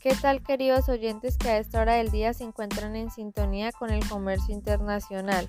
¿Qué 0.00 0.14
tal 0.14 0.44
queridos 0.44 0.88
oyentes 0.88 1.36
que 1.36 1.48
a 1.48 1.58
esta 1.58 1.80
hora 1.80 1.94
del 1.94 2.12
día 2.12 2.32
se 2.32 2.44
encuentran 2.44 2.94
en 2.94 3.10
sintonía 3.10 3.72
con 3.72 3.90
el 3.90 4.08
comercio 4.08 4.54
internacional? 4.54 5.48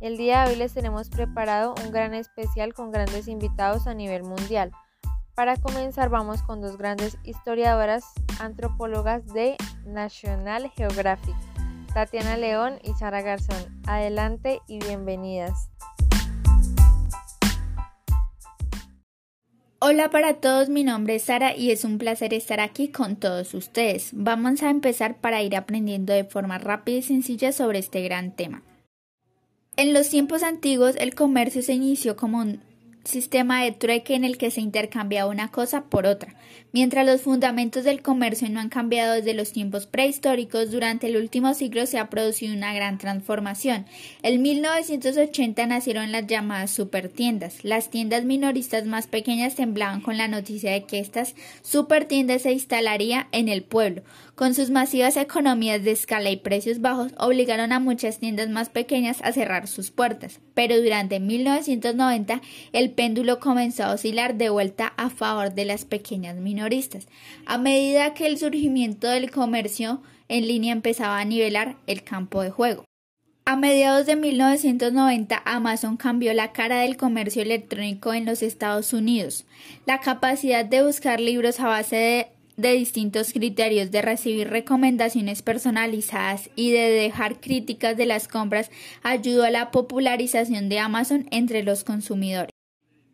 El 0.00 0.16
día 0.16 0.44
de 0.44 0.50
hoy 0.50 0.56
les 0.56 0.72
tenemos 0.72 1.08
preparado 1.08 1.74
un 1.84 1.90
gran 1.90 2.14
especial 2.14 2.74
con 2.74 2.92
grandes 2.92 3.26
invitados 3.26 3.88
a 3.88 3.94
nivel 3.94 4.22
mundial. 4.22 4.70
Para 5.34 5.56
comenzar 5.56 6.10
vamos 6.10 6.44
con 6.44 6.60
dos 6.60 6.78
grandes 6.78 7.18
historiadoras 7.24 8.04
antropólogas 8.38 9.26
de 9.26 9.56
National 9.84 10.70
Geographic, 10.76 11.34
Tatiana 11.92 12.36
León 12.36 12.78
y 12.84 12.94
Sara 12.94 13.20
Garzón. 13.20 13.82
Adelante 13.88 14.60
y 14.68 14.78
bienvenidas. 14.78 15.70
Hola 19.84 20.10
para 20.10 20.34
todos, 20.34 20.68
mi 20.68 20.84
nombre 20.84 21.16
es 21.16 21.24
Sara 21.24 21.56
y 21.56 21.72
es 21.72 21.84
un 21.84 21.98
placer 21.98 22.34
estar 22.34 22.60
aquí 22.60 22.86
con 22.86 23.16
todos 23.16 23.52
ustedes. 23.52 24.10
Vamos 24.12 24.62
a 24.62 24.70
empezar 24.70 25.16
para 25.16 25.42
ir 25.42 25.56
aprendiendo 25.56 26.12
de 26.12 26.22
forma 26.22 26.58
rápida 26.58 26.98
y 26.98 27.02
sencilla 27.02 27.50
sobre 27.50 27.80
este 27.80 28.00
gran 28.02 28.30
tema. 28.30 28.62
En 29.76 29.92
los 29.92 30.08
tiempos 30.08 30.44
antiguos 30.44 30.94
el 31.00 31.16
comercio 31.16 31.62
se 31.62 31.72
inició 31.72 32.14
como 32.14 32.38
un 32.38 32.60
sistema 33.04 33.62
de 33.62 33.72
trueque 33.72 34.14
en 34.14 34.24
el 34.24 34.38
que 34.38 34.50
se 34.50 34.60
intercambiaba 34.60 35.30
una 35.30 35.50
cosa 35.50 35.84
por 35.84 36.06
otra. 36.06 36.34
Mientras 36.72 37.04
los 37.04 37.20
fundamentos 37.20 37.84
del 37.84 38.00
comercio 38.00 38.48
no 38.48 38.60
han 38.60 38.70
cambiado 38.70 39.14
desde 39.14 39.34
los 39.34 39.52
tiempos 39.52 39.86
prehistóricos, 39.86 40.70
durante 40.70 41.06
el 41.06 41.16
último 41.16 41.52
siglo 41.52 41.84
se 41.84 41.98
ha 41.98 42.08
producido 42.08 42.54
una 42.54 42.72
gran 42.72 42.96
transformación. 42.96 43.84
En 44.22 44.40
1980 44.40 45.66
nacieron 45.66 46.12
las 46.12 46.26
llamadas 46.26 46.70
supertiendas. 46.70 47.62
Las 47.62 47.90
tiendas 47.90 48.24
minoristas 48.24 48.86
más 48.86 49.06
pequeñas 49.06 49.54
temblaban 49.54 50.00
con 50.00 50.16
la 50.16 50.28
noticia 50.28 50.72
de 50.72 50.84
que 50.84 50.98
estas 50.98 51.34
supertiendas 51.62 52.42
se 52.42 52.52
instalaría 52.52 53.28
en 53.32 53.48
el 53.48 53.62
pueblo. 53.62 54.02
Con 54.42 54.54
sus 54.54 54.70
masivas 54.70 55.16
economías 55.16 55.84
de 55.84 55.92
escala 55.92 56.28
y 56.28 56.36
precios 56.36 56.80
bajos, 56.80 57.12
obligaron 57.16 57.70
a 57.70 57.78
muchas 57.78 58.18
tiendas 58.18 58.48
más 58.48 58.70
pequeñas 58.70 59.20
a 59.22 59.30
cerrar 59.30 59.68
sus 59.68 59.92
puertas. 59.92 60.40
Pero 60.52 60.82
durante 60.82 61.20
1990 61.20 62.40
el 62.72 62.90
péndulo 62.90 63.38
comenzó 63.38 63.84
a 63.84 63.92
oscilar 63.92 64.34
de 64.34 64.48
vuelta 64.48 64.94
a 64.96 65.10
favor 65.10 65.54
de 65.54 65.64
las 65.64 65.84
pequeñas 65.84 66.38
minoristas, 66.38 67.06
a 67.46 67.56
medida 67.56 68.14
que 68.14 68.26
el 68.26 68.36
surgimiento 68.36 69.06
del 69.06 69.30
comercio 69.30 70.02
en 70.26 70.48
línea 70.48 70.72
empezaba 70.72 71.20
a 71.20 71.24
nivelar 71.24 71.76
el 71.86 72.02
campo 72.02 72.42
de 72.42 72.50
juego. 72.50 72.84
A 73.44 73.56
mediados 73.56 74.06
de 74.06 74.14
1990, 74.14 75.42
Amazon 75.44 75.96
cambió 75.96 76.32
la 76.32 76.52
cara 76.52 76.80
del 76.80 76.96
comercio 76.96 77.42
electrónico 77.42 78.14
en 78.14 78.24
los 78.24 78.40
Estados 78.40 78.92
Unidos. 78.92 79.46
La 79.84 79.98
capacidad 79.98 80.64
de 80.64 80.84
buscar 80.84 81.20
libros 81.20 81.58
a 81.58 81.66
base 81.66 81.96
de, 81.96 82.26
de, 82.56 82.72
distintos 82.72 83.32
criterios, 83.32 83.90
de 83.90 84.02
recibir 84.02 84.48
recomendaciones 84.48 85.42
personalizadas 85.42 86.50
y 86.56 86.70
de 86.70 86.90
dejar 86.90 87.40
críticas 87.40 87.96
de 87.96 88.06
las 88.06 88.28
compras 88.28 88.70
ayudó 89.02 89.44
a 89.44 89.50
la 89.50 89.70
popularización 89.70 90.68
de 90.68 90.78
Amazon 90.78 91.26
entre 91.30 91.62
los 91.62 91.84
consumidores. 91.84 92.52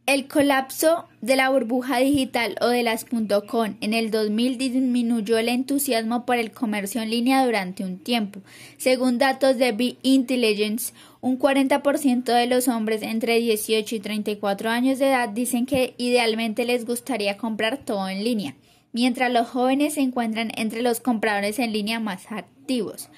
El 0.08 0.26
colapso 0.26 1.04
de 1.20 1.36
la 1.36 1.50
burbuja 1.50 1.98
digital 1.98 2.56
o 2.62 2.68
de 2.68 2.82
las 2.82 3.04
.com 3.04 3.74
en 3.82 3.92
el 3.92 4.10
2000 4.10 4.56
disminuyó 4.56 5.36
el 5.36 5.50
entusiasmo 5.50 6.24
por 6.24 6.36
el 6.36 6.50
comercio 6.50 7.02
en 7.02 7.10
línea 7.10 7.44
durante 7.44 7.84
un 7.84 7.98
tiempo. 7.98 8.40
Según 8.78 9.18
datos 9.18 9.58
de 9.58 9.72
B-Intelligence, 9.72 10.94
un 11.20 11.38
40% 11.38 12.24
de 12.24 12.46
los 12.46 12.68
hombres 12.68 13.02
entre 13.02 13.38
18 13.38 13.96
y 13.96 14.00
34 14.00 14.70
años 14.70 14.98
de 14.98 15.08
edad 15.08 15.28
dicen 15.28 15.66
que 15.66 15.92
idealmente 15.98 16.64
les 16.64 16.86
gustaría 16.86 17.36
comprar 17.36 17.76
todo 17.84 18.08
en 18.08 18.24
línea, 18.24 18.56
mientras 18.92 19.32
los 19.32 19.48
jóvenes 19.48 19.94
se 19.94 20.00
encuentran 20.00 20.52
entre 20.56 20.82
los 20.82 21.00
compradores 21.00 21.58
en 21.58 21.72
línea 21.72 22.00
más 22.00 22.30
activos. 22.30 23.08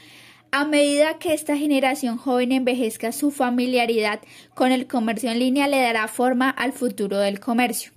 A 0.52 0.64
medida 0.64 1.18
que 1.18 1.32
esta 1.32 1.56
generación 1.56 2.16
joven 2.16 2.50
envejezca, 2.50 3.12
su 3.12 3.30
familiaridad 3.30 4.20
con 4.54 4.72
el 4.72 4.88
comercio 4.88 5.30
en 5.30 5.38
línea 5.38 5.68
le 5.68 5.80
dará 5.80 6.08
forma 6.08 6.50
al 6.50 6.72
futuro 6.72 7.18
del 7.18 7.38
comercio. 7.38 7.92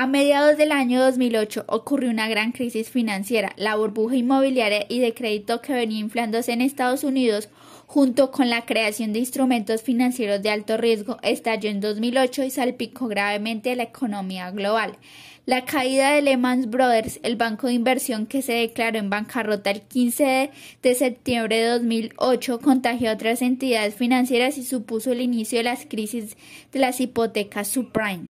A 0.00 0.06
mediados 0.06 0.56
del 0.56 0.70
año 0.70 1.02
2008 1.02 1.64
ocurrió 1.66 2.10
una 2.10 2.28
gran 2.28 2.52
crisis 2.52 2.88
financiera. 2.88 3.52
La 3.56 3.74
burbuja 3.74 4.14
inmobiliaria 4.14 4.86
y 4.88 5.00
de 5.00 5.12
crédito 5.12 5.60
que 5.60 5.72
venía 5.72 5.98
inflándose 5.98 6.52
en 6.52 6.60
Estados 6.60 7.02
Unidos, 7.02 7.48
junto 7.88 8.30
con 8.30 8.48
la 8.48 8.64
creación 8.64 9.12
de 9.12 9.18
instrumentos 9.18 9.82
financieros 9.82 10.40
de 10.40 10.50
alto 10.50 10.76
riesgo, 10.76 11.16
estalló 11.24 11.68
en 11.68 11.80
2008 11.80 12.44
y 12.44 12.50
salpicó 12.52 13.08
gravemente 13.08 13.74
la 13.74 13.82
economía 13.82 14.52
global. 14.52 14.98
La 15.46 15.64
caída 15.64 16.12
de 16.12 16.22
Lehman 16.22 16.70
Brothers, 16.70 17.18
el 17.24 17.34
banco 17.34 17.66
de 17.66 17.72
inversión 17.72 18.26
que 18.26 18.40
se 18.40 18.52
declaró 18.52 19.00
en 19.00 19.10
bancarrota 19.10 19.72
el 19.72 19.80
15 19.80 20.52
de, 20.80 20.94
septiembre 20.94 21.56
de 21.56 21.70
2008, 21.70 22.60
contagió 22.60 23.10
a 23.10 23.14
otras 23.14 23.42
entidades 23.42 23.96
financieras 23.96 24.58
y 24.58 24.62
supuso 24.62 25.10
el 25.10 25.22
inicio 25.22 25.58
de 25.58 25.64
las 25.64 25.86
crisis 25.86 26.36
de 26.70 26.78
las 26.78 27.00
hipotecas 27.00 27.66
subprime. 27.66 28.27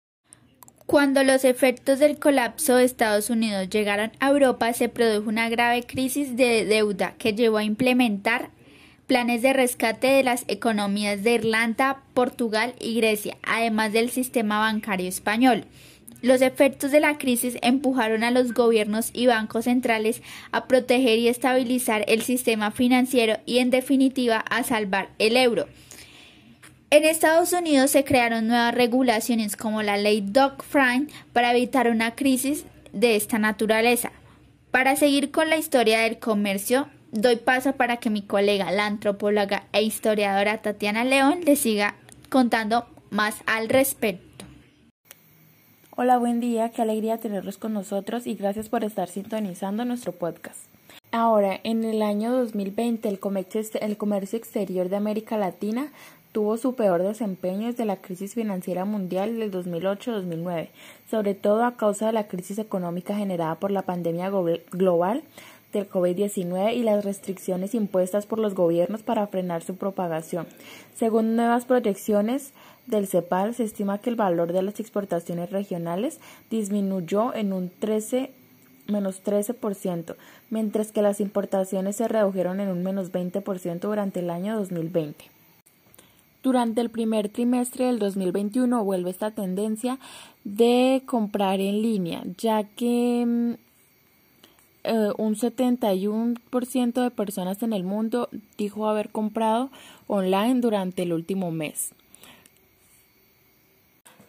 Cuando 0.86 1.24
los 1.24 1.44
efectos 1.44 1.98
del 1.98 2.18
colapso 2.18 2.76
de 2.76 2.84
Estados 2.84 3.30
Unidos 3.30 3.70
llegaron 3.70 4.12
a 4.20 4.28
Europa, 4.28 4.70
se 4.74 4.90
produjo 4.90 5.30
una 5.30 5.48
grave 5.48 5.84
crisis 5.84 6.36
de 6.36 6.66
deuda 6.66 7.14
que 7.16 7.32
llevó 7.32 7.56
a 7.56 7.64
implementar 7.64 8.50
planes 9.06 9.40
de 9.40 9.54
rescate 9.54 10.08
de 10.08 10.22
las 10.22 10.44
economías 10.46 11.22
de 11.22 11.32
Irlanda, 11.32 12.02
Portugal 12.12 12.74
y 12.78 12.96
Grecia, 12.96 13.38
además 13.42 13.94
del 13.94 14.10
sistema 14.10 14.58
bancario 14.58 15.08
español. 15.08 15.64
Los 16.20 16.42
efectos 16.42 16.90
de 16.90 17.00
la 17.00 17.16
crisis 17.16 17.56
empujaron 17.62 18.22
a 18.22 18.30
los 18.30 18.52
gobiernos 18.52 19.08
y 19.14 19.26
bancos 19.26 19.64
centrales 19.64 20.22
a 20.52 20.66
proteger 20.66 21.18
y 21.18 21.28
estabilizar 21.28 22.04
el 22.08 22.20
sistema 22.20 22.70
financiero 22.70 23.38
y, 23.46 23.58
en 23.58 23.70
definitiva, 23.70 24.38
a 24.50 24.62
salvar 24.62 25.08
el 25.18 25.38
euro. 25.38 25.66
En 26.94 27.04
Estados 27.04 27.52
Unidos 27.52 27.90
se 27.90 28.04
crearon 28.04 28.46
nuevas 28.46 28.72
regulaciones 28.72 29.56
como 29.56 29.82
la 29.82 29.96
ley 29.96 30.20
Dodd-Frank 30.20 31.10
para 31.32 31.50
evitar 31.50 31.88
una 31.88 32.14
crisis 32.14 32.64
de 32.92 33.16
esta 33.16 33.40
naturaleza. 33.40 34.12
Para 34.70 34.94
seguir 34.94 35.32
con 35.32 35.50
la 35.50 35.56
historia 35.56 35.98
del 35.98 36.20
comercio, 36.20 36.86
doy 37.10 37.34
paso 37.34 37.72
para 37.72 37.96
que 37.96 38.10
mi 38.10 38.22
colega, 38.22 38.70
la 38.70 38.86
antropóloga 38.86 39.64
e 39.72 39.82
historiadora 39.82 40.62
Tatiana 40.62 41.02
León, 41.02 41.40
le 41.44 41.56
siga 41.56 41.96
contando 42.30 42.86
más 43.10 43.42
al 43.46 43.68
respecto. 43.70 44.44
Hola, 45.96 46.18
buen 46.18 46.38
día, 46.38 46.70
qué 46.70 46.82
alegría 46.82 47.18
tenerlos 47.18 47.58
con 47.58 47.72
nosotros 47.72 48.28
y 48.28 48.36
gracias 48.36 48.68
por 48.68 48.84
estar 48.84 49.08
sintonizando 49.08 49.84
nuestro 49.84 50.12
podcast. 50.12 50.66
Ahora, 51.10 51.58
en 51.64 51.82
el 51.82 52.02
año 52.02 52.30
2020, 52.30 53.08
el 53.08 53.18
comercio, 53.18 53.62
el 53.80 53.96
comercio 53.96 54.38
exterior 54.38 54.88
de 54.88 54.96
América 54.96 55.36
Latina 55.36 55.92
tuvo 56.34 56.56
su 56.56 56.74
peor 56.74 57.00
desempeño 57.00 57.68
desde 57.68 57.84
la 57.84 57.98
crisis 57.98 58.34
financiera 58.34 58.84
mundial 58.84 59.38
del 59.38 59.52
2008-2009, 59.52 60.68
sobre 61.08 61.34
todo 61.36 61.62
a 61.62 61.76
causa 61.76 62.06
de 62.06 62.12
la 62.12 62.26
crisis 62.26 62.58
económica 62.58 63.14
generada 63.14 63.54
por 63.54 63.70
la 63.70 63.82
pandemia 63.82 64.32
global 64.72 65.22
del 65.72 65.88
COVID-19 65.88 66.74
y 66.74 66.82
las 66.82 67.04
restricciones 67.04 67.76
impuestas 67.76 68.26
por 68.26 68.40
los 68.40 68.54
gobiernos 68.54 69.04
para 69.04 69.28
frenar 69.28 69.62
su 69.62 69.76
propagación. 69.76 70.48
Según 70.96 71.36
nuevas 71.36 71.66
proyecciones, 71.66 72.52
del 72.88 73.06
CEPAL 73.06 73.54
se 73.54 73.62
estima 73.62 73.98
que 73.98 74.10
el 74.10 74.16
valor 74.16 74.52
de 74.52 74.62
las 74.62 74.80
exportaciones 74.80 75.50
regionales 75.52 76.18
disminuyó 76.50 77.32
en 77.32 77.52
un 77.52 77.70
13 77.70 78.32
menos 78.88 79.22
13%, 79.24 80.16
mientras 80.50 80.90
que 80.90 81.00
las 81.00 81.20
importaciones 81.20 81.94
se 81.94 82.08
redujeron 82.08 82.58
en 82.58 82.70
un 82.70 82.82
menos 82.82 83.12
20% 83.12 83.78
durante 83.78 84.18
el 84.18 84.30
año 84.30 84.58
2020. 84.58 85.34
Durante 86.44 86.82
el 86.82 86.90
primer 86.90 87.30
trimestre 87.30 87.86
del 87.86 87.98
2021 87.98 88.84
vuelve 88.84 89.08
esta 89.08 89.30
tendencia 89.30 89.98
de 90.44 91.02
comprar 91.06 91.58
en 91.58 91.80
línea, 91.80 92.22
ya 92.36 92.64
que 92.64 93.24
mm, 93.26 93.52
eh, 94.84 95.12
un 95.16 95.36
71% 95.36 97.02
de 97.02 97.10
personas 97.10 97.62
en 97.62 97.72
el 97.72 97.82
mundo 97.82 98.28
dijo 98.58 98.86
haber 98.86 99.08
comprado 99.08 99.70
online 100.06 100.60
durante 100.60 101.04
el 101.04 101.14
último 101.14 101.50
mes. 101.50 101.94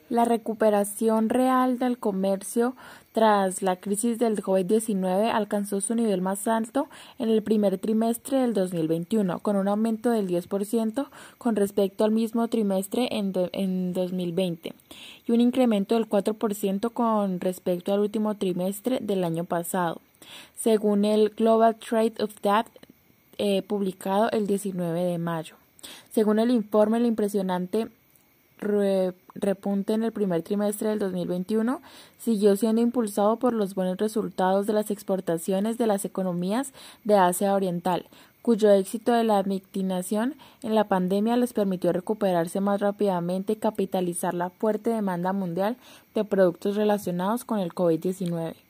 La 0.10 0.24
recuperación 0.24 1.30
real 1.30 1.80
del 1.80 1.98
comercio 1.98 2.76
tras 3.12 3.64
la 3.64 3.78
crisis 3.78 4.20
del 4.20 4.44
COVID-19 4.44 5.32
alcanzó 5.32 5.82
su 5.82 5.96
nivel 5.96 6.22
más 6.22 6.48
alto 6.48 6.90
en 7.18 7.30
el 7.30 7.42
primer 7.42 7.80
trimestre 7.80 8.40
del 8.40 8.54
2021, 8.54 9.40
con 9.40 9.56
un 9.56 9.68
aumento 9.68 10.12
del 10.12 10.28
10% 10.28 11.08
con 11.40 11.56
respecto 11.56 12.04
al 12.04 12.12
mismo 12.12 12.48
trimestre 12.50 13.08
en, 13.10 13.34
en 13.54 13.94
2020 13.94 14.74
y 15.26 15.32
un 15.32 15.42
incremento 15.42 15.96
del 15.96 16.08
4% 16.08 16.92
con 16.92 17.40
respecto 17.40 17.92
al 17.92 18.02
último 18.02 18.36
trimestre 18.36 19.00
del 19.02 19.24
año 19.24 19.44
pasado, 19.46 20.02
según 20.56 21.04
el 21.04 21.30
Global 21.30 21.78
Trade 21.78 22.14
of 22.20 22.32
Data 22.44 22.70
eh, 23.40 23.64
publicado 23.64 24.30
el 24.32 24.46
19 24.46 25.04
de 25.04 25.18
mayo. 25.18 25.56
Según 26.12 26.40
el 26.40 26.52
informe, 26.52 26.98
el 26.98 27.06
impresionante 27.06 27.90
repunte 28.66 29.94
en 29.94 30.04
el 30.04 30.12
primer 30.12 30.42
trimestre 30.44 30.90
del 30.90 31.00
2021 31.00 31.82
siguió 32.18 32.56
siendo 32.56 32.82
impulsado 32.82 33.38
por 33.38 33.54
los 33.54 33.76
buenos 33.76 33.98
resultados 33.98 34.68
de 34.68 34.74
las 34.74 34.92
exportaciones 34.92 35.78
de 35.78 35.88
las 35.88 36.06
economías 36.06 36.74
de 37.04 37.16
Asia 37.16 37.54
Oriental, 37.54 38.06
cuyo 38.42 38.72
éxito 38.72 39.14
de 39.14 39.24
la 39.24 39.42
mitigación 39.44 40.36
en 40.62 40.76
la 40.76 40.88
pandemia 40.88 41.38
les 41.38 41.54
permitió 41.54 41.92
recuperarse 41.94 42.62
más 42.62 42.80
rápidamente 42.82 43.54
y 43.54 43.56
capitalizar 43.56 44.34
la 44.34 44.50
fuerte 44.50 44.90
demanda 44.90 45.34
mundial 45.34 45.78
de 46.14 46.26
productos 46.26 46.76
relacionados 46.76 47.46
con 47.46 47.60
el 47.60 47.74
COVID-19. 47.74 48.65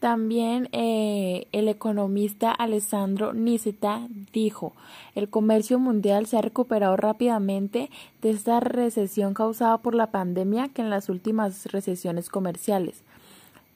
También 0.00 0.68
eh, 0.70 1.48
el 1.50 1.68
economista 1.68 2.52
Alessandro 2.52 3.32
Niceta 3.32 4.06
dijo, 4.32 4.72
el 5.16 5.28
comercio 5.28 5.80
mundial 5.80 6.26
se 6.26 6.38
ha 6.38 6.42
recuperado 6.42 6.96
rápidamente 6.96 7.90
de 8.22 8.30
esta 8.30 8.60
recesión 8.60 9.34
causada 9.34 9.78
por 9.78 9.96
la 9.96 10.12
pandemia 10.12 10.68
que 10.68 10.82
en 10.82 10.90
las 10.90 11.08
últimas 11.08 11.66
recesiones 11.66 12.28
comerciales. 12.28 13.02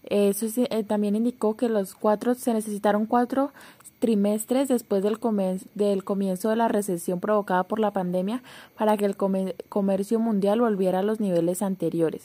Eso 0.04 0.46
eh, 0.56 0.84
también 0.84 1.16
indicó 1.16 1.56
que 1.56 1.68
los 1.68 1.94
cuatro 1.94 2.34
se 2.34 2.54
necesitaron 2.54 3.06
cuatro 3.06 3.52
trimestres 3.98 4.68
después 4.68 5.02
del, 5.02 5.18
del 5.74 6.04
comienzo 6.04 6.50
de 6.50 6.56
la 6.56 6.68
recesión 6.68 7.18
provocada 7.20 7.64
por 7.64 7.80
la 7.80 7.92
pandemia 7.92 8.42
para 8.76 8.96
que 8.96 9.06
el 9.06 9.16
comercio 9.16 10.18
mundial 10.20 10.60
volviera 10.60 11.00
a 11.00 11.02
los 11.04 11.20
niveles 11.20 11.62
anteriores. 11.62 12.24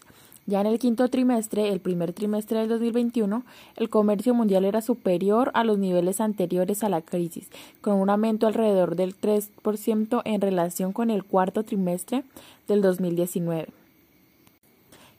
Ya 0.50 0.62
en 0.62 0.68
el 0.68 0.80
quinto 0.80 1.10
trimestre, 1.10 1.68
el 1.74 1.82
primer 1.82 2.14
trimestre 2.14 2.60
del 2.60 2.70
2021, 2.70 3.44
el 3.76 3.90
comercio 3.90 4.34
mundial 4.34 4.64
era 4.64 4.82
superior 4.82 5.52
a 5.54 5.66
los 5.66 5.78
niveles 5.78 6.22
anteriores 6.22 6.86
a 6.86 6.90
la 6.90 7.02
crisis, 7.02 7.50
con 7.82 7.96
un 7.96 8.10
aumento 8.10 8.48
alrededor 8.48 8.96
del 8.96 9.14
3% 9.14 10.22
en 10.24 10.40
relación 10.40 10.94
con 10.94 11.10
el 11.10 11.26
cuarto 11.26 11.64
trimestre 11.64 12.24
del 12.66 12.82
2019. 12.82 13.68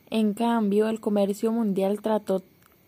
En 0.08 0.32
cambio, 0.32 0.88
el 0.88 0.98
comercio 0.98 1.52
mundial 1.52 2.00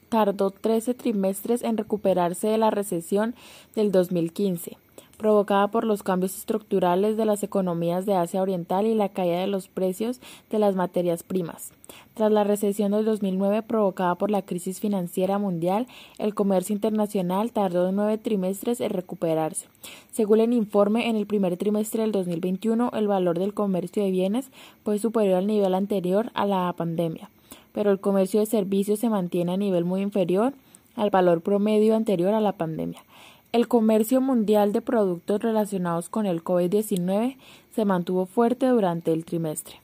tardó 0.08 0.50
13 0.50 0.94
trimestres 0.94 1.62
en 1.62 1.76
recuperarse 1.76 2.48
de 2.48 2.56
la 2.56 2.70
recesión 2.70 3.34
del 3.74 3.92
2015 3.92 4.78
provocada 5.20 5.68
por 5.68 5.84
los 5.84 6.02
cambios 6.02 6.34
estructurales 6.34 7.18
de 7.18 7.26
las 7.26 7.42
economías 7.42 8.06
de 8.06 8.14
Asia 8.14 8.40
Oriental 8.40 8.86
y 8.86 8.94
la 8.94 9.10
caída 9.10 9.40
de 9.40 9.48
los 9.48 9.68
precios 9.68 10.18
de 10.48 10.58
las 10.58 10.76
materias 10.76 11.22
primas. 11.22 11.72
Tras 12.14 12.32
la 12.32 12.42
recesión 12.42 12.92
del 12.92 13.04
2009 13.04 13.62
provocada 13.62 14.14
por 14.14 14.30
la 14.30 14.40
crisis 14.40 14.80
financiera 14.80 15.36
mundial, 15.36 15.86
el 16.16 16.34
comercio 16.34 16.74
internacional 16.74 17.52
tardó 17.52 17.92
nueve 17.92 18.16
trimestres 18.16 18.80
en 18.80 18.90
recuperarse. 18.90 19.66
Según 20.10 20.40
el 20.40 20.54
informe, 20.54 21.10
en 21.10 21.16
el 21.16 21.26
primer 21.26 21.58
trimestre 21.58 22.00
del 22.00 22.12
2021 22.12 22.90
el 22.94 23.06
valor 23.06 23.38
del 23.38 23.52
comercio 23.52 24.02
de 24.02 24.10
bienes 24.10 24.50
fue 24.84 24.98
superior 24.98 25.36
al 25.36 25.46
nivel 25.46 25.74
anterior 25.74 26.30
a 26.32 26.46
la 26.46 26.72
pandemia, 26.72 27.28
pero 27.74 27.90
el 27.90 28.00
comercio 28.00 28.40
de 28.40 28.46
servicios 28.46 29.00
se 29.00 29.10
mantiene 29.10 29.52
a 29.52 29.58
nivel 29.58 29.84
muy 29.84 30.00
inferior 30.00 30.54
al 30.96 31.10
valor 31.10 31.42
promedio 31.42 31.94
anterior 31.94 32.32
a 32.32 32.40
la 32.40 32.52
pandemia. 32.52 33.04
El 33.52 33.66
comercio 33.66 34.20
mundial 34.20 34.72
de 34.72 34.80
productos 34.80 35.42
relacionados 35.42 36.08
con 36.08 36.24
el 36.24 36.44
COVID-19 36.44 37.36
se 37.74 37.84
mantuvo 37.84 38.26
fuerte 38.26 38.66
durante 38.66 39.12
el 39.12 39.24
trimestre. 39.24 39.80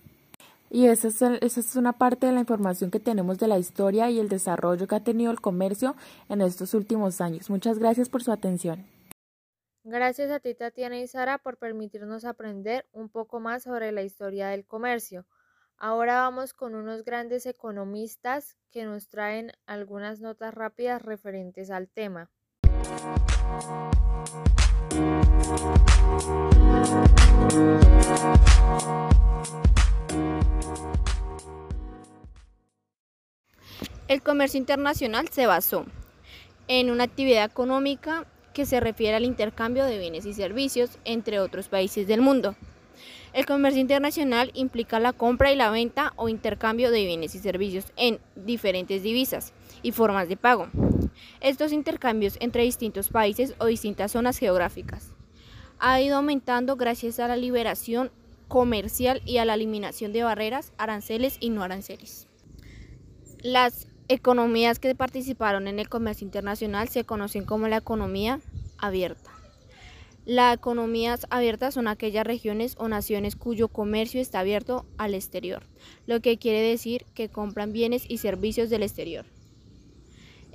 Y 0.71 0.87
esa 0.87 1.09
es, 1.41 1.75
una 1.75 1.93
parte 1.93 2.27
de 2.27 2.33
la 2.33 2.41
información 2.41 2.93
que 2.93 3.01
tenemos 3.01 3.39
de 3.39 3.49
la 3.49 3.59
historia 3.59 4.09
y 4.09 4.21
el 4.21 4.29
desarrollo 4.29 4.87
que 4.87 4.95
ha 4.95 5.03
tenido 5.03 5.33
el 5.33 5.41
comercio 5.41 5.97
en 6.29 6.43
estos 6.43 6.75
últimos 6.75 7.21
años. 7.21 7.51
Muchas 7.51 7.81
gracias 7.81 8.09
por 8.09 8.23
su 8.23 8.31
atención. 8.31 8.87
Gracias 9.83 10.31
a 10.31 10.39
ti, 10.39 10.55
Tatiana 10.55 11.01
y 11.01 11.09
Sara, 11.09 11.39
por 11.39 11.57
permitirnos 11.57 12.25
aprender 12.25 12.87
un 12.93 13.09
poco 13.09 13.41
más 13.41 13.65
sobre 13.65 13.91
la 13.91 14.03
historia 14.03 14.47
del 14.47 14.65
comercio. 14.65 15.27
Ahora 15.77 16.21
vamos 16.21 16.55
con 16.55 16.77
unos 16.77 17.05
grandes 17.05 17.47
economistas 17.47 18.57
que 18.71 18.85
nos 18.85 19.09
traen 19.09 19.51
algunas 19.67 20.21
notas 20.21 20.55
rápidas 20.55 21.03
referentes 21.03 21.71
al 21.71 21.89
tema. 21.89 22.31
El 34.09 34.23
comercio 34.23 34.59
internacional 34.59 35.29
se 35.29 35.47
basó 35.47 35.85
en 36.69 36.91
una 36.91 37.05
actividad 37.05 37.45
económica 37.45 38.25
que 38.55 38.65
se 38.65 38.81
refiere 38.81 39.17
al 39.17 39.25
intercambio 39.25 39.85
de 39.85 39.99
bienes 39.99 40.27
y 40.27 40.33
servicios 40.33 40.99
entre 41.05 41.41
otros 41.41 41.69
países 41.69 42.07
del 42.07 42.21
mundo. 42.21 42.55
El 43.33 43.45
comercio 43.45 43.81
internacional 43.81 44.51
implica 44.55 45.01
la 45.01 45.13
compra 45.13 45.53
y 45.53 45.57
la 45.57 45.71
venta 45.71 46.13
o 46.17 46.29
intercambio 46.29 46.91
de 46.91 47.05
bienes 47.05 47.35
y 47.35 47.39
servicios 47.41 47.93
en 47.97 48.19
diferentes 48.35 49.03
divisas 49.03 49.53
y 49.83 49.93
formas 49.93 50.29
de 50.29 50.37
pago. 50.37 50.69
Estos 51.41 51.73
intercambios 51.73 52.37
entre 52.41 52.63
distintos 52.63 53.09
países 53.09 53.55
o 53.59 53.67
distintas 53.67 54.13
zonas 54.13 54.39
geográficas 54.39 55.13
ha 55.79 56.01
ido 56.01 56.17
aumentando 56.17 56.77
gracias 56.77 57.21
a 57.21 57.29
la 57.29 57.37
liberación 57.37 58.11
comercial 58.49 59.21
y 59.25 59.39
a 59.39 59.45
la 59.45 59.55
eliminación 59.55 60.13
de 60.13 60.23
barreras, 60.23 60.73
aranceles 60.79 61.37
y 61.41 61.51
no 61.51 61.63
aranceles. 61.63 62.29
Las 63.43 63.89
economías 64.09 64.79
que 64.79 64.95
participaron 64.95 65.69
en 65.69 65.79
el 65.79 65.89
comercio 65.89 66.25
internacional 66.25 66.89
se 66.89 67.05
conocen 67.05 67.45
como 67.45 67.69
la 67.69 67.79
economía 67.79 68.41
abierta. 68.79 69.31
Las 70.25 70.57
economías 70.57 71.27
abiertas 71.31 71.75
son 71.75 71.87
aquellas 71.87 72.27
regiones 72.27 72.75
o 72.79 72.89
naciones 72.89 73.37
cuyo 73.37 73.69
comercio 73.69 74.21
está 74.21 74.41
abierto 74.41 74.85
al 74.99 75.15
exterior, 75.15 75.63
lo 76.07 76.21
que 76.21 76.37
quiere 76.37 76.61
decir 76.61 77.05
que 77.15 77.29
compran 77.29 77.73
bienes 77.73 78.05
y 78.09 78.19
servicios 78.19 78.69
del 78.69 78.83
exterior. 78.83 79.25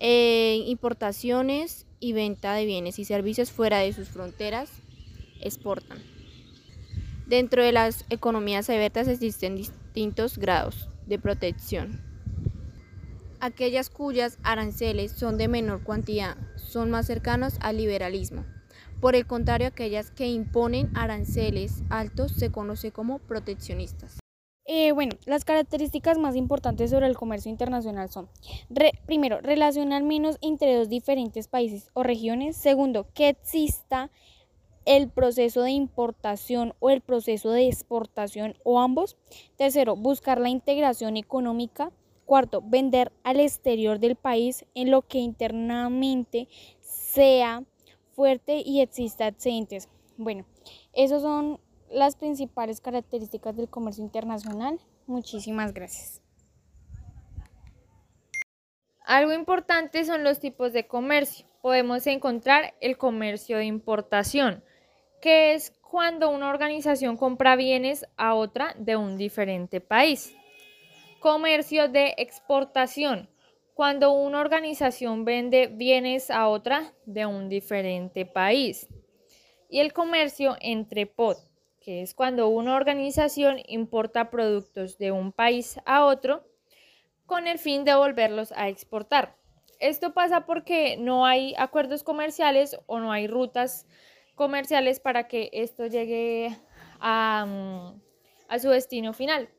Importaciones 0.02 1.86
y 2.00 2.14
venta 2.14 2.54
de 2.54 2.66
bienes 2.66 2.98
y 3.00 3.06
servicios 3.06 3.52
fuera 3.52 3.80
de 3.80 3.94
sus 3.94 4.10
fronteras 4.10 4.70
exportan. 5.42 6.00
Dentro 7.28 7.64
de 7.64 7.72
las 7.72 8.06
economías 8.10 8.70
abiertas 8.70 9.08
existen 9.08 9.56
distintos 9.56 10.38
grados 10.38 10.90
de 11.06 11.20
protección. 11.20 12.02
Aquellas 13.40 13.90
cuyas 13.90 14.38
aranceles 14.44 15.12
son 15.14 15.38
de 15.38 15.48
menor 15.48 15.84
cuantía 15.84 16.38
son 16.58 16.92
más 16.92 17.08
cercanos 17.08 17.56
al 17.60 17.78
liberalismo. 17.78 18.46
Por 19.00 19.16
el 19.16 19.26
contrario, 19.26 19.68
aquellas 19.68 20.12
que 20.12 20.28
imponen 20.28 20.92
aranceles 20.96 21.82
altos 21.90 22.34
se 22.34 22.52
conoce 22.52 22.92
como 22.92 23.18
proteccionistas. 23.18 24.21
Eh, 24.66 24.92
bueno, 24.92 25.16
las 25.26 25.44
características 25.44 26.18
más 26.18 26.36
importantes 26.36 26.92
sobre 26.92 27.08
el 27.08 27.18
comercio 27.18 27.50
internacional 27.50 28.10
son, 28.10 28.30
primero, 29.06 29.42
relación 29.42 29.92
al 29.92 30.04
menos 30.04 30.38
entre 30.42 30.76
dos 30.76 30.88
diferentes 30.88 31.48
países 31.48 31.90
o 31.94 32.04
regiones. 32.04 32.58
Segundo, 32.58 33.08
que 33.14 33.30
exista 33.30 34.12
el 34.86 35.10
proceso 35.10 35.62
de 35.64 35.72
importación 35.72 36.74
o 36.80 36.90
el 36.90 37.02
proceso 37.02 37.52
de 37.52 37.68
exportación 37.68 38.56
o 38.64 38.80
ambos. 38.80 39.18
Tercero, 39.56 39.96
buscar 39.96 40.40
la 40.40 40.50
integración 40.50 41.18
económica. 41.18 41.92
Cuarto, 42.26 42.62
vender 42.64 43.12
al 43.24 43.40
exterior 43.40 44.00
del 44.00 44.16
país 44.16 44.66
en 44.74 44.90
lo 44.90 45.02
que 45.02 45.18
internamente 45.18 46.48
sea 46.80 47.64
fuerte 48.14 48.62
y 48.66 48.80
exista 48.82 49.28
excedentes. 49.28 49.90
Bueno, 50.18 50.46
esas 50.94 51.24
son 51.24 51.60
las 51.92 52.16
principales 52.16 52.82
características 52.82 53.56
del 53.56 53.70
comercio 53.70 54.04
internacional. 54.04 54.80
Muchísimas 55.08 55.74
gracias. 55.74 56.22
Algo 59.06 59.34
importante 59.34 60.06
son 60.06 60.24
los 60.24 60.40
tipos 60.40 60.72
de 60.74 60.88
comercio. 60.88 61.46
Podemos 61.62 62.08
encontrar 62.08 62.74
el 62.80 62.98
comercio 62.98 63.58
de 63.58 63.66
importación, 63.66 64.64
que 65.22 65.54
es 65.54 65.72
cuando 65.82 66.30
una 66.30 66.50
organización 66.50 67.18
compra 67.18 67.56
bienes 67.56 68.06
a 68.16 68.36
otra 68.36 68.74
de 68.78 68.96
un 68.96 69.18
diferente 69.18 69.82
país. 69.82 70.34
Comercio 71.20 71.90
de 71.90 72.16
exportación, 72.18 73.30
cuando 73.74 74.14
una 74.14 74.40
organización 74.40 75.26
vende 75.26 75.68
bienes 75.68 76.32
a 76.32 76.48
otra 76.48 76.94
de 77.06 77.26
un 77.26 77.50
diferente 77.50 78.26
país. 78.26 78.88
Y 79.70 79.80
el 79.80 79.94
comercio 79.94 80.56
entre 80.62 81.06
pod, 81.06 81.38
que 81.82 82.04
es 82.04 82.14
cuando 82.14 82.48
una 82.48 82.76
organización 82.76 83.58
importa 83.68 84.30
productos 84.30 84.98
de 84.98 85.12
un 85.12 85.32
país 85.32 85.80
a 85.86 86.06
otro 86.06 86.48
con 87.26 87.48
el 87.48 87.58
fin 87.58 87.84
de 87.84 87.96
volverlos 87.96 88.54
a 88.54 88.70
exportar. 88.70 89.36
Esto 89.80 90.14
pasa 90.14 90.46
porque 90.46 90.96
no 90.98 91.26
hay 91.26 91.56
acuerdos 91.58 92.04
comerciales 92.04 92.78
o 92.86 93.00
no 93.00 93.12
hay 93.12 93.28
rutas 93.28 93.88
comerciales 94.36 95.00
para 95.00 95.28
que 95.28 95.50
esto 95.54 95.88
llegue 95.88 96.56
a, 97.00 97.46
mm, 97.48 98.02
a 98.48 98.60
su 98.60 98.70
destino 98.70 99.14
final. 99.14 99.50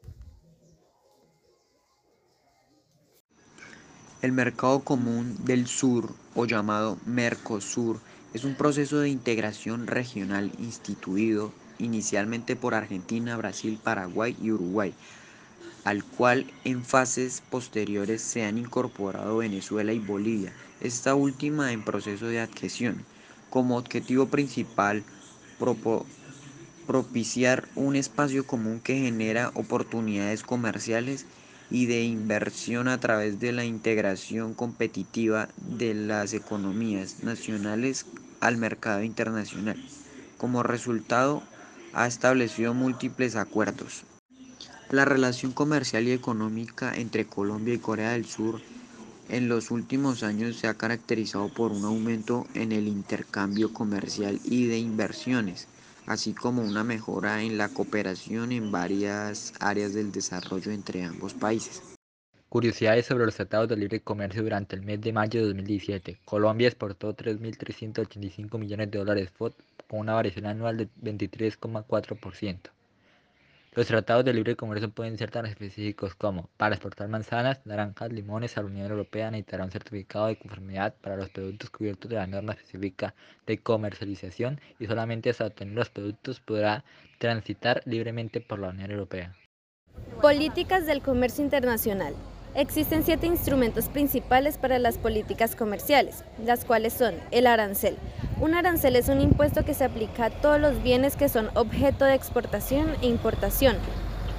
El 4.23 4.31
Mercado 4.31 4.85
Común 4.85 5.45
del 5.45 5.67
Sur, 5.67 6.11
o 6.37 6.47
llamado 6.47 6.99
Mercosur, 7.05 7.99
es 8.33 8.45
un 8.45 8.55
proceso 8.55 9.01
de 9.01 9.09
integración 9.09 9.89
regional 9.89 10.53
instituido 10.61 11.53
inicialmente 11.83 12.57
por 12.57 12.75
Argentina, 12.75 13.37
Brasil, 13.37 13.79
Paraguay 13.83 14.37
y 14.41 14.51
Uruguay, 14.51 14.95
al 15.85 16.05
cual 16.05 16.47
en 16.65 16.85
fases 16.85 17.43
posteriores 17.51 18.23
se 18.23 18.45
han 18.45 18.59
incorporado 18.59 19.39
Venezuela 19.39 19.93
y 19.93 19.99
Bolivia, 19.99 20.53
esta 20.81 21.15
última 21.15 21.73
en 21.73 21.83
proceso 21.83 22.27
de 22.27 22.41
adhesión, 22.41 23.05
como 23.51 23.77
objetivo 23.77 24.27
principal 24.27 25.05
propiciar 26.87 27.69
un 27.75 27.97
espacio 27.97 28.47
común 28.47 28.81
que 28.81 28.99
genera 28.99 29.51
oportunidades 29.55 30.43
comerciales 30.43 31.27
y 31.71 31.87
de 31.87 32.03
inversión 32.03 32.89
a 32.89 32.99
través 33.01 33.41
de 33.41 33.53
la 33.53 33.65
integración 33.65 34.55
competitiva 34.55 35.49
de 35.57 35.95
las 35.95 36.35
economías 36.35 37.23
nacionales 37.23 38.07
al 38.41 38.57
mercado 38.57 39.03
internacional. 39.03 39.79
Como 40.37 40.63
resultado, 40.63 41.43
ha 41.93 42.07
establecido 42.07 42.75
múltiples 42.75 43.37
acuerdos. 43.37 44.05
La 44.91 45.05
relación 45.05 45.53
comercial 45.53 46.07
y 46.07 46.13
económica 46.13 46.95
entre 46.95 47.27
Colombia 47.27 47.75
y 47.75 47.79
Corea 47.79 48.13
del 48.13 48.27
Sur 48.27 48.61
en 49.29 49.49
los 49.49 49.71
últimos 49.71 50.23
años 50.23 50.57
se 50.57 50.69
ha 50.69 50.75
caracterizado 50.75 51.49
por 51.49 51.73
un 51.73 51.85
aumento 51.85 52.47
en 52.55 52.73
el 52.73 52.89
intercambio 52.89 53.73
comercial 53.73 54.39
y 54.45 54.67
de 54.67 54.79
inversiones, 54.79 55.69
así 56.07 56.35
como 56.35 56.63
una 56.63 56.85
mejora 56.85 57.43
en 57.43 57.57
la 57.57 57.69
cooperación 57.69 58.53
en 58.53 58.71
varias 58.71 59.55
áreas 59.61 59.95
del 59.95 60.13
desarrollo 60.13 60.73
entre 60.73 61.05
ambos 61.05 61.33
países. 61.33 61.92
Curiosidades 62.53 63.07
sobre 63.07 63.25
los 63.25 63.35
tratados 63.35 63.67
de 63.67 63.79
libre 63.79 64.01
comercio 64.01 64.43
durante 64.43 64.77
el 64.77 64.83
mes 64.83 65.01
de 65.01 65.11
mayo 65.11 65.41
de 65.41 65.47
2017. 65.47 66.19
Colombia 66.27 66.69
exportó 66.69 67.17
3.385 67.17 68.59
millones 68.59 68.91
de 68.91 68.99
dólares 68.99 69.31
FOD 69.31 69.55
con 69.89 70.01
una 70.01 70.13
variación 70.13 70.45
anual 70.45 70.77
de 70.77 70.89
23,4%. 71.01 72.59
Los 73.73 73.87
tratados 73.87 74.27
de 74.27 74.35
libre 74.35 74.55
comercio 74.55 74.91
pueden 74.91 75.17
ser 75.17 75.31
tan 75.31 75.47
específicos 75.47 76.15
como 76.15 76.51
para 76.59 76.75
exportar 76.75 77.09
manzanas, 77.09 77.65
naranjas, 77.65 78.13
limones 78.13 78.59
a 78.59 78.61
la 78.61 78.67
Unión 78.67 78.91
Europea 78.91 79.31
necesitará 79.31 79.65
un 79.65 79.71
certificado 79.71 80.27
de 80.27 80.37
conformidad 80.37 80.95
para 81.01 81.17
los 81.17 81.31
productos 81.31 81.71
cubiertos 81.71 82.11
de 82.11 82.17
la 82.17 82.27
norma 82.27 82.53
específica 82.53 83.15
de 83.47 83.63
comercialización 83.63 84.61
y 84.79 84.87
solamente 84.87 85.31
hasta 85.31 85.47
obtener 85.47 85.73
los 85.73 85.89
productos 85.89 86.41
podrá 86.41 86.85
transitar 87.17 87.81
libremente 87.87 88.43
por 88.43 88.59
la 88.59 88.69
Unión 88.69 88.91
Europea. 88.91 89.35
Políticas 90.21 90.85
del 90.85 91.01
comercio 91.01 91.43
internacional. 91.43 92.15
Existen 92.55 93.03
siete 93.03 93.27
instrumentos 93.27 93.89
principales 93.89 94.59
para 94.59 94.79
las 94.79 94.99
políticas 94.99 95.57
comerciales, 95.57 96.23
las 96.45 96.67
cuales 96.67 96.93
son 96.93 97.15
el 97.31 97.47
arancel. 97.47 97.97
Un 98.43 98.55
arancel 98.55 98.97
es 98.97 99.09
un 99.09 99.23
impuesto 99.23 99.65
que 99.65 99.73
se 99.73 99.85
aplica 99.85 100.27
a 100.27 100.31
todos 100.31 100.61
los 100.61 100.83
bienes 100.83 101.17
que 101.17 101.31
son 101.31 101.49
objeto 101.55 102.05
de 102.05 102.15
exportación 102.15 102.89
e 103.01 103.07
importación. 103.07 103.77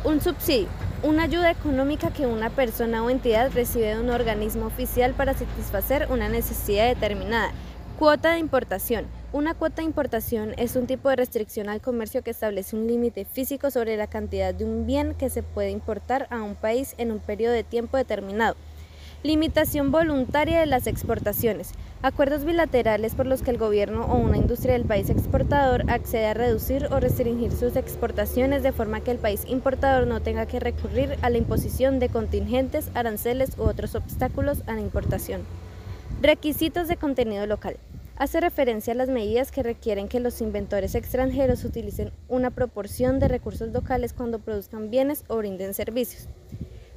Un 0.03 0.21
subsidio, 0.21 0.67
una 1.01 1.23
ayuda 1.23 1.49
económica 1.49 2.11
que 2.11 2.27
una 2.27 2.51
persona 2.51 3.03
o 3.03 3.09
entidad 3.09 3.51
recibe 3.51 3.95
de 3.95 3.99
un 3.99 4.11
organismo 4.11 4.67
oficial 4.67 5.13
para 5.15 5.33
satisfacer 5.33 6.07
una 6.11 6.29
necesidad 6.29 6.89
determinada. 6.89 7.51
Cuota 7.97 8.33
de 8.33 8.39
importación 8.39 9.07
una 9.33 9.55
cuota 9.55 9.77
de 9.77 9.87
importación 9.87 10.53
es 10.57 10.75
un 10.75 10.85
tipo 10.85 11.09
de 11.09 11.15
restricción 11.15 11.67
al 11.67 11.81
comercio 11.81 12.21
que 12.21 12.29
establece 12.29 12.75
un 12.75 12.85
límite 12.85 13.25
físico 13.25 13.71
sobre 13.71 13.97
la 13.97 14.05
cantidad 14.05 14.53
de 14.53 14.63
un 14.63 14.85
bien 14.85 15.15
que 15.15 15.31
se 15.31 15.41
puede 15.41 15.71
importar 15.71 16.27
a 16.29 16.43
un 16.43 16.53
país 16.53 16.93
en 16.99 17.11
un 17.11 17.17
periodo 17.17 17.53
de 17.53 17.63
tiempo 17.63 17.97
determinado. 17.97 18.55
Limitación 19.23 19.91
voluntaria 19.91 20.59
de 20.59 20.67
las 20.67 20.85
exportaciones. 20.85 21.71
Acuerdos 22.03 22.45
bilaterales 22.45 23.15
por 23.15 23.25
los 23.25 23.41
que 23.41 23.49
el 23.49 23.57
gobierno 23.57 24.05
o 24.05 24.17
una 24.17 24.37
industria 24.37 24.73
del 24.73 24.85
país 24.85 25.09
exportador 25.09 25.89
accede 25.89 26.27
a 26.27 26.35
reducir 26.35 26.85
o 26.91 26.99
restringir 26.99 27.53
sus 27.53 27.75
exportaciones 27.75 28.61
de 28.61 28.71
forma 28.71 29.01
que 29.01 29.09
el 29.09 29.17
país 29.17 29.45
importador 29.47 30.05
no 30.05 30.21
tenga 30.21 30.45
que 30.45 30.59
recurrir 30.59 31.17
a 31.23 31.31
la 31.31 31.39
imposición 31.39 31.97
de 31.97 32.09
contingentes, 32.09 32.91
aranceles 32.93 33.57
u 33.57 33.63
otros 33.63 33.95
obstáculos 33.95 34.61
a 34.67 34.75
la 34.75 34.81
importación. 34.81 35.41
Requisitos 36.21 36.87
de 36.87 36.97
contenido 36.97 37.47
local 37.47 37.77
hace 38.15 38.39
referencia 38.39 38.93
a 38.93 38.95
las 38.95 39.09
medidas 39.09 39.51
que 39.51 39.63
requieren 39.63 40.07
que 40.07 40.19
los 40.19 40.41
inventores 40.41 40.95
extranjeros 40.95 41.63
utilicen 41.65 42.11
una 42.27 42.51
proporción 42.51 43.19
de 43.19 43.27
recursos 43.27 43.71
locales 43.71 44.13
cuando 44.13 44.39
produzcan 44.39 44.89
bienes 44.89 45.23
o 45.27 45.37
brinden 45.37 45.73
servicios. 45.73 46.27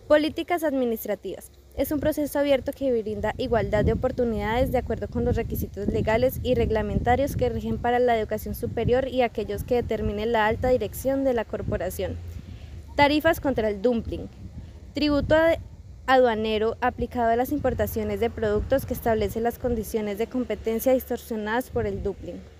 Políticas 0.08 0.62
administrativas. 0.62 1.50
Es 1.76 1.90
un 1.90 2.00
proceso 2.00 2.38
abierto 2.38 2.72
que 2.72 3.02
brinda 3.02 3.34
igualdad 3.36 3.84
de 3.84 3.92
oportunidades 3.92 4.72
de 4.72 4.78
acuerdo 4.78 5.08
con 5.08 5.24
los 5.24 5.36
requisitos 5.36 5.88
legales 5.88 6.40
y 6.42 6.54
reglamentarios 6.54 7.36
que 7.36 7.48
rigen 7.48 7.78
para 7.78 7.98
la 7.98 8.16
educación 8.16 8.54
superior 8.54 9.08
y 9.08 9.22
aquellos 9.22 9.64
que 9.64 9.74
determinen 9.74 10.32
la 10.32 10.46
alta 10.46 10.68
dirección 10.68 11.24
de 11.24 11.34
la 11.34 11.44
corporación. 11.44 12.16
Tarifas 12.94 13.40
contra 13.40 13.68
el 13.68 13.82
dumping. 13.82 14.28
Tributo 14.94 15.36
aduanero 16.06 16.76
aplicado 16.80 17.30
a 17.30 17.36
las 17.36 17.50
importaciones 17.50 18.20
de 18.20 18.30
productos 18.30 18.86
que 18.86 18.94
establece 18.94 19.40
las 19.40 19.58
condiciones 19.58 20.18
de 20.18 20.28
competencia 20.28 20.92
distorsionadas 20.92 21.70
por 21.70 21.86
el 21.86 22.02
dumping. 22.02 22.40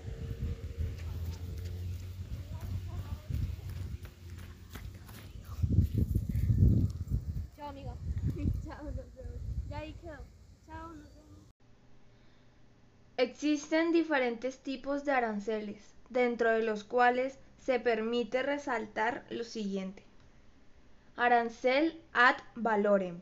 Existen 13.17 13.91
diferentes 13.93 14.59
tipos 14.59 15.03
de 15.05 15.11
aranceles, 15.11 15.95
dentro 16.09 16.51
de 16.51 16.61
los 16.61 16.83
cuales 16.83 17.39
se 17.57 17.79
permite 17.79 18.43
resaltar 18.43 19.25
lo 19.31 19.43
siguiente. 19.43 20.03
Arancel 21.15 21.99
ad 22.13 22.35
valorem 22.55 23.19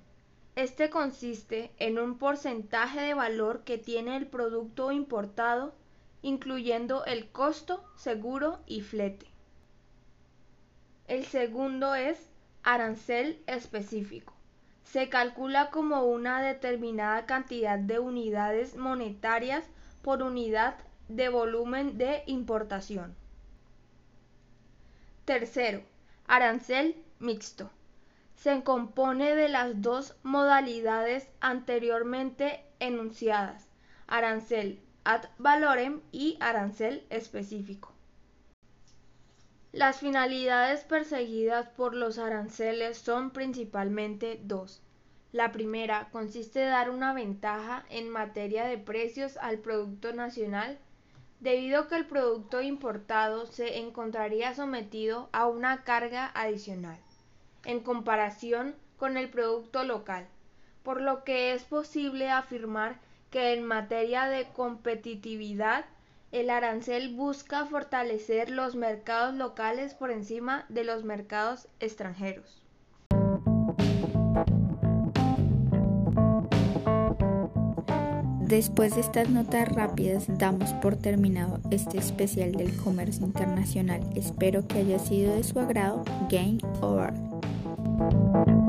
este 0.56 0.90
consiste 0.90 1.72
en 1.80 2.00
un 2.00 2.18
porcentaje 2.18 3.02
de 3.02 3.14
valor 3.14 3.64
que 3.66 3.78
tiene 3.78 4.16
el 4.16 4.26
producto 4.26 4.92
importado, 4.94 5.74
incluyendo 6.22 7.04
el 7.06 7.30
costo, 7.30 7.84
seguro 7.98 8.60
y 8.66 8.82
flete. 8.82 9.28
El 11.08 11.26
segundo 11.26 11.94
es 11.94 12.30
arancel 12.64 13.44
específico. 13.48 14.34
Se 14.86 15.10
calcula 15.10 15.72
como 15.72 16.04
una 16.06 16.42
determinada 16.42 17.26
cantidad 17.26 17.78
de 17.78 18.00
unidades 18.00 18.78
monetarias 18.78 19.66
por 20.02 20.24
unidad 20.24 20.78
de 21.10 21.28
volumen 21.28 21.98
de 21.98 22.24
importación. 22.28 23.14
Tercero, 25.26 25.82
arancel 26.28 26.96
mixto 27.20 27.70
se 28.36 28.64
compone 28.64 29.36
de 29.36 29.50
las 29.50 29.82
dos 29.82 30.16
modalidades 30.24 31.28
anteriormente 31.40 32.64
enunciadas, 32.80 33.68
arancel 34.08 34.80
ad 35.04 35.26
valorem 35.38 36.02
y 36.12 36.38
arancel 36.40 37.06
específico. 37.10 37.92
Las 39.72 40.00
finalidades 40.00 40.84
perseguidas 40.84 41.68
por 41.70 41.96
los 41.96 42.18
aranceles 42.18 42.98
son 42.98 43.32
principalmente 43.32 44.40
dos. 44.44 44.82
La 45.32 45.52
primera 45.52 46.10
consiste 46.12 46.64
en 46.64 46.70
dar 46.70 46.90
una 46.90 47.14
ventaja 47.14 47.86
en 47.90 48.10
materia 48.10 48.66
de 48.66 48.78
precios 48.78 49.38
al 49.38 49.60
producto 49.60 50.14
nacional, 50.14 50.78
debido 51.40 51.82
a 51.82 51.88
que 51.88 51.96
el 51.96 52.06
producto 52.06 52.62
importado 52.62 53.46
se 53.46 53.80
encontraría 53.80 54.56
sometido 54.56 55.30
a 55.34 55.46
una 55.48 55.84
carga 55.84 56.32
adicional 56.34 56.98
en 57.66 57.80
comparación 57.82 58.76
con 58.98 59.18
el 59.18 59.30
producto 59.30 59.84
local, 59.84 60.28
por 60.84 61.02
lo 61.02 61.24
que 61.24 61.54
es 61.54 61.64
posible 61.64 62.30
afirmar 62.30 63.00
que 63.30 63.54
en 63.54 63.66
materia 63.66 64.28
de 64.28 64.48
competitividad 64.54 65.86
el 66.32 66.50
arancel 66.50 67.16
busca 67.16 67.66
fortalecer 67.66 68.50
los 68.50 68.76
mercados 68.76 69.36
locales 69.36 69.94
por 69.94 70.12
encima 70.12 70.66
de 70.70 70.84
los 70.84 71.04
mercados 71.04 71.68
extranjeros. 71.80 72.62
Después 78.48 78.94
de 78.94 79.02
estas 79.02 79.30
notas 79.30 79.68
rápidas, 79.70 80.26
damos 80.38 80.72
por 80.74 80.96
terminado 80.96 81.60
este 81.72 81.98
especial 81.98 82.52
del 82.52 82.76
comercio 82.78 83.26
internacional. 83.26 84.02
Espero 84.16 84.68
que 84.68 84.80
haya 84.80 85.00
sido 85.00 85.36
de 85.36 85.44
su 85.44 85.60
agrado. 85.60 86.04
Game 86.30 86.60
over. 86.80 87.35
Thank 87.98 88.48
you. 88.48 88.65